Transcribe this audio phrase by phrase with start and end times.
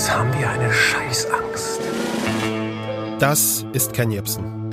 [0.00, 1.82] Was haben wir eine Scheißangst?
[3.18, 4.72] Das ist Ken Jebsen.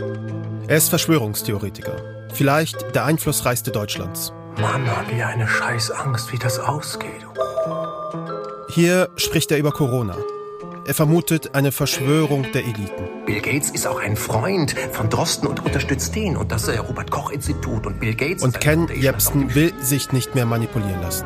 [0.70, 1.98] Er ist Verschwörungstheoretiker.
[2.34, 4.32] Vielleicht der einflussreichste Deutschlands.
[4.56, 7.28] Mann, haben wir eine Scheißangst, wie das ausgeht.
[8.70, 10.16] Hier spricht er über Corona.
[10.86, 13.26] Er vermutet eine Verschwörung der Eliten.
[13.26, 17.12] Bill Gates ist auch ein Freund von Drosten und unterstützt den und das äh, Robert
[17.12, 18.44] Koch Institut und Bill Gates.
[18.44, 21.26] Und Ken Jebsen will sich nicht mehr manipulieren lassen.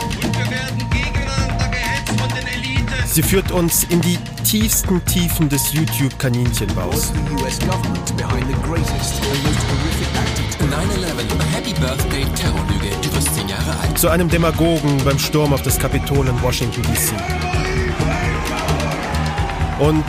[3.11, 7.11] Sie führt uns in die tiefsten Tiefen des YouTube-Kaninchenbaus.
[13.95, 17.13] Zu einem Demagogen beim Sturm auf das Kapitol in Washington, D.C.
[19.79, 20.05] Und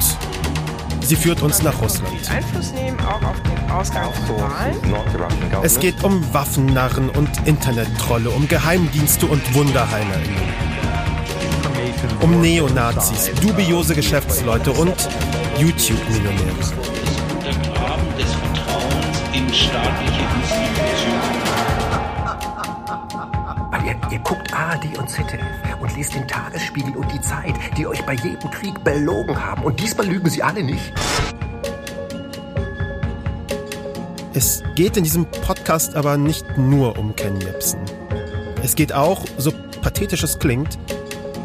[1.01, 2.31] sie führt uns nach Russland.
[2.31, 4.77] Einfluss nehmen auch auf den Ausgang von Wahlen.
[5.65, 10.52] Es geht um Waffennarren und Internettrolle, um Geheimdienste und WunderheilerInnen
[12.21, 14.95] um Neonazis, dubiose Geschäftsleute und
[15.59, 16.55] YouTube-Millionäre.
[17.43, 21.43] Der Graben des Vertrauens in staatliche Institutionen.
[23.85, 25.43] Ihr, ihr guckt ARD und ZDF
[25.81, 29.65] und lest den Tagesspiegel und die Zeit, die euch bei jedem Krieg belogen haben.
[29.65, 30.93] Und diesmal lügen sie alle nicht.
[34.35, 37.81] Es geht in diesem Podcast aber nicht nur um Ken Jebsen.
[38.63, 39.53] Es geht auch, so
[39.83, 40.79] pathetisch es klingt,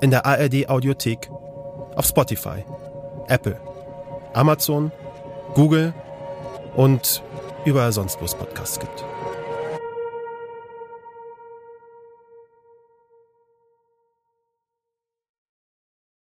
[0.00, 1.30] in der ARD Audiothek,
[1.96, 2.64] auf Spotify,
[3.28, 3.60] Apple,
[4.34, 4.92] Amazon,
[5.54, 5.92] Google
[6.76, 7.22] und
[7.64, 9.04] überall sonst, wo es Podcasts gibt.